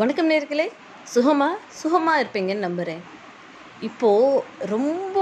[0.00, 0.64] வணக்கம் நேர்களே.
[1.12, 3.02] சுகமாக சுகமாக இருப்பீங்கன்னு நம்புகிறேன்
[3.88, 4.40] இப்போது
[4.72, 5.18] ரொம்ப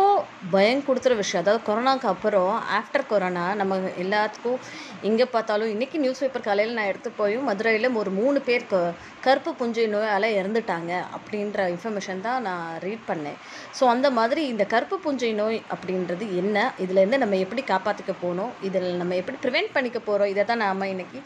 [0.51, 4.59] பயம் கொடுத்துற விஷயம் அதாவது கொரோனாக்கு அப்புறம் ஆஃப்டர் கொரோனா நம்ம எல்லாத்துக்கும்
[5.09, 8.81] எங்கே பார்த்தாலும் இன்றைக்கி நியூஸ் பேப்பர் காலையில் நான் எடுத்து போயும் மதுரையில் ஒரு மூணு பேர் க
[9.27, 13.39] கருப்பு புஞ்சை நோயால் இறந்துட்டாங்க அப்படின்ற இன்ஃபர்மேஷன் தான் நான் ரீட் பண்ணேன்.
[13.79, 16.57] ஸோ அந்த மாதிரி இந்த கருப்பு புஞ்சை நோய் அப்படின்றது என்ன?
[16.85, 21.21] இதுலேருந்து நம்ம எப்படி காப்பாற்றிக்க போகணும் இதில் நம்ம எப்படி ப்ரிவெண்ட் பண்ணிக்க போகிறோம் இதை தான் நாம் இன்னைக்கு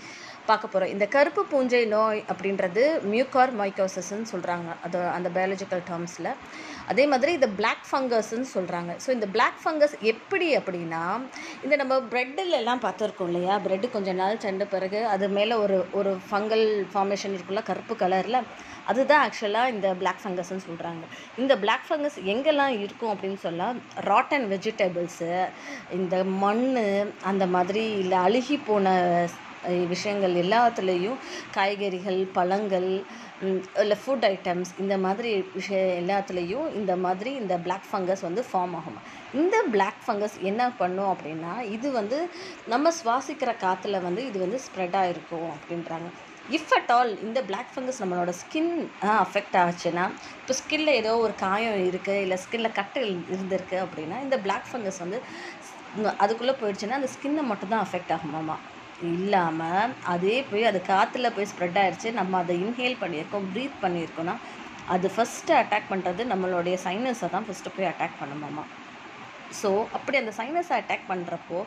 [0.46, 6.30] பார்க்க போகிறோம் இந்த கருப்பு பூஞ்சை நோய் அப்படின்றது மியூகார் மைக்கோசஸ்ன்னு சொல்கிறாங்க அது அந்த பயாலஜிக்கல் டேர்ம்ஸில்
[6.86, 11.02] அதே மாதிரி இந்த பிளாக் ஃபங்கஸ்ன்னு சொல்கிறாங்க ஸோ இந்த பிளாக் ஃபங்கஸ் எப்படி அப்படின்னா
[11.64, 13.56] இந்த நம்ம ப்ரெட்டில் எல்லாம் பார்த்துருக்கோம் இல்லையா?
[13.64, 18.40] ப்ரெட்டு கொஞ்ச நாள் சென்ற பிறகு அது மேலே ஒரு ஒரு ஃபங்கல் ஃபார்மேஷன் இருக்குல்ல கருப்பு கலரில்
[18.86, 21.04] அதுதான் ஆக்சுவலாக இந்த பிளாக் ஃபங்கஸ்ன்னு சொல்கிறாங்க
[21.38, 25.30] இந்த பிளாக் ஃபங்கஸ் எங்கெல்லாம் இருக்கும் அப்படின்னு சொன்னால் ராட்டன் வெஜிடபிள்ஸு
[25.92, 26.64] இந்த மண்
[27.24, 28.94] அந்த மாதிரி இல்லை அழுகி போன
[29.92, 31.18] விஷயங்கள் எல்லாத்துலேயும்
[31.56, 32.88] காய்கறிகள் பழங்கள்
[33.82, 39.00] இல்லை ஃபுட் ஐட்டம்ஸ் இந்த மாதிரி விஷயம் எல்லாத்துலேயும் இந்த மாதிரி இந்த பிளாக் ஃபங்கஸ் வந்து ஃபார்ம் ஆகும்?
[39.40, 42.18] இந்த பிளாக் ஃபங்கஸ் என்ன பண்ணும் அப்படின்னா இது வந்து
[42.74, 46.08] நம்ம சுவாசிக்கிற காற்றுல வந்து இது வந்து ஸ்ப்ரெட் ஆகிருக்கும் அப்படின்றாங்க.
[46.56, 48.72] இஃப் அட் ஆல் இந்த பிளாக் ஃபங்கஸ் நம்மளோட ஸ்கின்
[49.24, 50.04] அஃபெக்ட் ஆச்சுன்னா
[50.40, 53.00] இப்போ ஸ்கின்ல ஏதோ ஒரு காயம் இருக்குது இல்லை ஸ்கின்ல கட்டு
[53.32, 55.20] இருந்திருக்கு அப்படின்னா இந்த பிளாக் ஃபங்கஸ் வந்து
[56.24, 58.56] அதுக்குள்ளே போயிடுச்சுன்னா அந்த ஸ்கின்னை மட்டும் தான் அஃபெக்ட் ஆகுமாமா?
[59.04, 64.34] இல்லாமல் அதே போய் அது காற்றுல போய் ஸ்ப்ரெட் ஆயிடுச்சு நம்ம அதை இன்ஹேல் பண்ணியிருக்கோம் ப்ரீத் பண்ணியிருக்கோன்னா
[64.86, 68.64] அது ஃபஸ்ட்டு அட்டாக் பண்ணுறது நம்மளுடைய சைனஸை தான் ஃபஸ்ட்டு போய் அட்டாக் பண்ணுமாம்மா
[69.52, 71.58] ஸோ அப்படி அந்த சைனஸை அட்டாக் பண்ணுறப்போ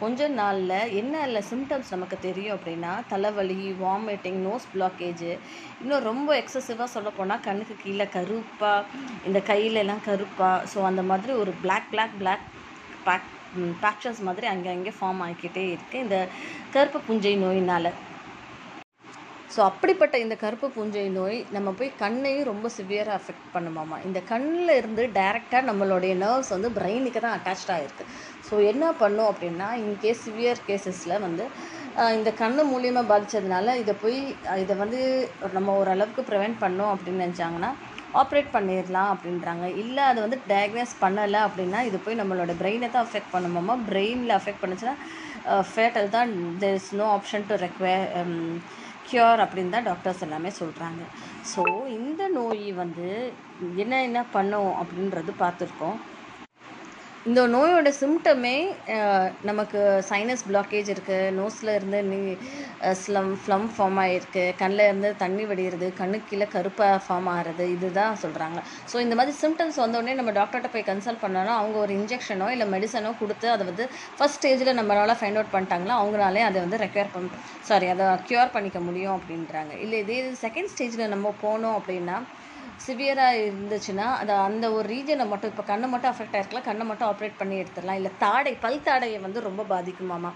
[0.00, 5.30] கொஞ்ச நாளில் என்ன இல்லை சிம்டம்ஸ் நமக்கு தெரியும் அப்படின்னா தலைவலி வாமிட்டிங் நோஸ் பிளாக்கேஜு
[5.80, 8.84] இன்னும் ரொம்ப எக்ஸசிவாக சொல்லப்போனால் கண்ணுக்கு கீழே கருப்பாக
[9.26, 12.44] இந்த கையிலெல்லாம் கருப்பாக ஸோ அந்த மாதிரி ஒரு பிளாக் பிளாக் பிளாக்
[13.04, 13.30] பேக்
[13.84, 16.18] பேக்சஸ் மாதிரி அங்கே அங்கே ஃபார்ம் ஆகிக்கிட்டே இருக்குது இந்த
[16.74, 17.90] கருப்பு புஞ்சை நோயினால்.
[19.54, 24.72] ஸோ அப்படிப்பட்ட இந்த கருப்பு பூஞ்சை நோய் நம்ம போய் கண்ணையும் ரொம்ப சிவியராக அஃபெக்ட் பண்ணுமாமா இந்த கண்ணில்
[24.76, 28.04] இருந்து டைரெக்டாக நம்மளுடைய நர்வ்ஸ் வந்து பிரெயினுக்கு தான் அட்டாச் ஆகிருக்கு
[28.48, 31.46] ஸோ என்ன பண்ணும் அப்படின்னா இன்கேஸ் சிவியர் கேசஸில் வந்து
[32.16, 34.18] இந்த கண்ணு மூலியமாக பாதித்ததுனால இதை போய்
[34.60, 35.00] இதை வந்து
[35.52, 37.70] நம்ம ஓரளவுக்கு ப்ரிவெண்ட் பண்ணோம் அப்படின்னு நினச்சாங்கன்னா
[38.20, 39.66] ஆப்ரேட் பண்ணிடலாம் அப்படின்றாங்க.
[39.82, 44.62] இல்லை அது வந்து டயக்னோஸ் பண்ணலை அப்படின்னா இது போய் நம்மளோட பிரெயினை தான் அஃபெக்ட் பண்ணுமாமா பிரெயினில் அஃபெக்ட்
[44.64, 44.96] பண்ணுச்சுன்னா
[45.72, 46.30] ஃபேட்டல் தான்.
[46.62, 47.94] There is no option to ரெக்வே
[49.08, 51.02] cure அப்படின்னு தான் டாக்டர்ஸ் எல்லாமே சொல்கிறாங்க
[51.50, 51.62] ஸோ
[51.98, 53.08] இந்த நோய் வந்து
[53.82, 55.98] என்ன என்ன பண்ணும் அப்படின்றது பார்த்துருக்கோம்.
[57.26, 58.56] இந்த நோயோட சிம்டமே
[59.42, 59.78] நமக்கு
[60.08, 62.18] சைனஸ் பிளாக்கேஜ் இருக்குது நோஸில் இருந்து நீ
[63.00, 68.60] ஸ்லம் ஃப்ளம் ஃபார்ம் ஆகிருக்கு கண்ணில் இருந்து தண்ணி வடிகிறது கண்ணுக்கு கீழே கருப்பாக ஃபார்ம் ஆகிறது இதுதான் சொல்கிறாங்க
[68.92, 73.12] ஸோ இந்த மாதிரி சிம்டம்ஸ் வந்தோடனே நம்ம டாக்டர்கிட்ட போய் கன்சல்ட் பண்ணோன்னா அவங்க ஒரு இன்ஜெக்ஷனோ இல்லை மெடிசனோ
[73.18, 73.86] கொடுத்து அதை வந்து
[74.18, 78.80] ஃபஸ்ட் ஸ்டேஜில் நம்மளால் ஃபைண்ட் அவுட் பண்ணிட்டாங்களா அவங்களாலே அதை வந்து ரெக்யர் பண்ண சாரி அதை க்யூர் பண்ணிக்க
[78.80, 79.72] முடியும் அப்படின்றாங்க.
[79.84, 82.18] இல்லை இதே செகண்ட் ஸ்டேஜில் நம்ம போனோம் அப்படின்னா
[82.84, 87.40] சிவியராக இருந்துச்சுன்னா அது அந்த ஒரு ரீஜனை மட்டும் இப்போ கண்ணை மட்டும் அஃபெக்ட் ஆகிருக்கலாம் கண்ணை மட்டும் ஆப்ரேட்
[87.40, 87.98] பண்ணி எடுத்துடலாம்.
[88.00, 90.30] இல்லை தாடை பல் தாடையை வந்து ரொம்ப பாதிக்குமாமா.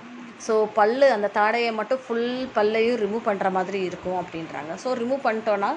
[0.46, 4.74] ஸோ பல் அந்த தாடையை மட்டும் ஃபுல் பல்லையும் ரிமூவ் பண்ணுற மாதிரி இருக்கும் அப்படின்றாங்க.
[4.84, 5.70] ஸோ ரிமூவ் பண்ணிட்டோன்னா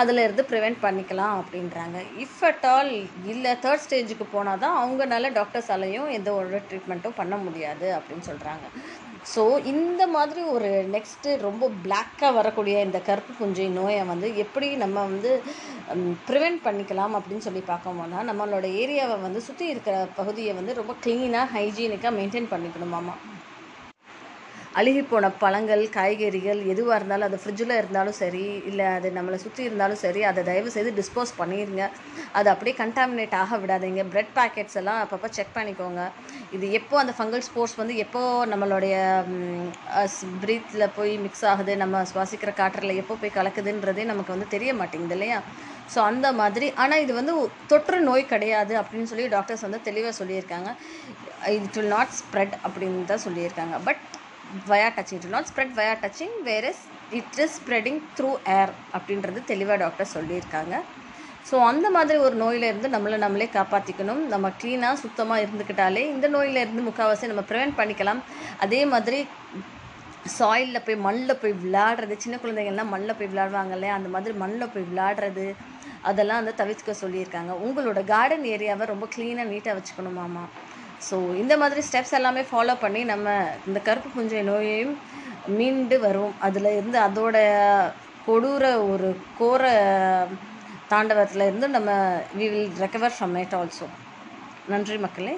[0.00, 1.98] அதில் இருந்து ப்ரிவெண்ட் பண்ணிக்கலாம் அப்படின்றாங்க.
[2.24, 2.90] இஃப் அட் ஆல்
[3.32, 8.66] இல்லை தேர்ட் ஸ்டேஜுக்கு போனால் தான் அவங்கனால டாக்டர்ஸாலையும் எந்த ஒரு ட்ரீட்மெண்ட்டும் பண்ண முடியாது அப்படின்னு சொல்கிறாங்க
[9.34, 15.04] ஸோ இந்த மாதிரி ஒரு நெக்ஸ்ட்டு ரொம்ப பிளாக்காக வரக்கூடிய இந்த கருப்பு குஞ்சை நோயை வந்து எப்படி நம்ம
[15.04, 15.42] வந்து
[16.28, 22.16] ப்ரிவெண்ட் பண்ணிக்கலாம் அப்படின்னு சொல்லி பார்க்கும்போது நம்மளோட ஏரியாவை வந்து சுற்றி இருக்கிற பகுதியை வந்து ரொம்ப க்ளீனாக ஹைஜீனிக்காக
[22.16, 23.16] மெயின்டைன் பண்ணிக்கணுமாமா
[24.80, 30.00] அழுகி போன பழங்கள் காய்கறிகள் எதுவாக இருந்தாலும் அது ஃப்ரிட்ஜில் இருந்தாலும் சரி இல்லை அது நம்மளை சுற்றி இருந்தாலும்
[30.02, 31.84] சரி அதை தயவு செய்து டிஸ்போஸ் பண்ணிடுங்க
[32.38, 34.02] அது அப்படியே கண்டாமினேட் ஆக விடாதீங்க.
[34.12, 36.02] பிரெட் பேக்கெட்ஸ் எல்லாம் அப்பப்போ செக் பண்ணிக்கோங்க.
[36.56, 38.22] இது எப்போ அந்த ஃபங்கல் ஸ்போர்ட்ஸ் வந்து எப்போ
[38.52, 38.96] நம்மளுடைய
[40.42, 45.38] ப்ரீத்தில் போய் மிக்ஸ் ஆகுது நம்ம சுவாசிக்கிற காற்றில் எப்போ போய் கலக்குதுன்றதே நமக்கு வந்து தெரிய மாட்டேங்குது இல்லையா?
[45.94, 46.68] ஸோ அந்த மாதிரி.
[46.82, 47.32] ஆனால் இது வந்து
[47.72, 50.70] தொற்று நோய் கிடையாது அப்படின்னு சொல்லி டாக்டர்ஸ் வந்து தெளிவாக சொல்லியிருக்காங்க.
[51.56, 53.76] இட் வில் நாட் ஸ்ப்ரெட் அப்படின்னு தான் சொல்லியிருக்காங்க.
[53.88, 54.02] But
[54.70, 56.82] via touching it not spread via touching where is
[57.18, 60.74] it is spreading through air அப்படின்றது தெளிவாக டாக்டர் சொல்லியிருக்காங்க.
[61.48, 67.30] ஸோ அந்த மாதிரி ஒரு நோயிலேருந்து நம்மளை நம்மளே காப்பாற்றிக்கணும் நம்ம க்ளீனாக சுத்தமாக இருந்துக்கிட்டாலே இந்த நோயிலேருந்து முக்கால்வாசி
[67.32, 68.22] நம்ம ப்ரிவெண்ட் பண்ணிக்கலாம்.
[68.66, 69.20] அதே மாதிரி
[70.36, 73.96] சாயிலில் போய் மண்ணில் போய் விளையாடுறது சின்ன குழந்தைங்கள்லாம் மண்ணில் போய் விளையாடுவாங்க இல்லையா?
[73.98, 75.46] அந்த மாதிரி மண்ணில் போய் விளையாடுறது
[76.10, 77.52] அதெல்லாம் வந்து தவிர்க்க சொல்லியிருக்காங்க.
[77.66, 80.44] உங்களோட கார்டன் ஏரியாவை ரொம்ப க்ளீனாக நீட்டாக வச்சுக்கணுமாமா
[81.00, 83.26] ஸோ இந்த மாதிரி ஸ்டெப்ஸ் எல்லாமே ஃபாலோ பண்ணி நம்ம
[83.66, 84.94] இந்த கருப்பு புஞ்சை நோயையும்
[85.48, 87.36] மீண்டு வரும் அதில் இருந்து அதோட
[88.26, 89.08] கொடூர ஒரு
[89.38, 89.64] கோர
[90.88, 91.90] தாண்டவத்தில் இருந்து நம்ம
[92.34, 93.86] we will recover from it also
[94.68, 95.34] நன்றி மக்களே.